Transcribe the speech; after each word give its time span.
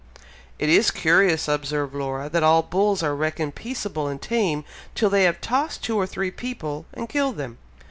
"It 0.57 0.67
is 0.67 0.89
curious," 0.89 1.47
observed 1.47 1.93
Laura, 1.93 2.27
"that 2.27 2.41
all 2.41 2.63
bulls 2.63 3.03
are 3.03 3.15
reckoned 3.15 3.53
peaceable 3.53 4.07
and 4.07 4.19
tame, 4.19 4.63
till 4.95 5.11
they 5.11 5.25
have 5.25 5.39
tossed 5.41 5.83
two 5.83 5.95
or 5.95 6.07
three 6.07 6.31
people, 6.31 6.87
and 6.91 7.07
killed 7.07 7.37
them!" 7.37 7.59